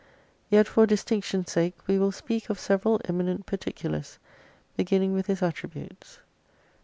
[0.49, 4.17] Yet for distinction sake we will speak of several eminent particulars,
[4.75, 6.21] beginning with His attributes.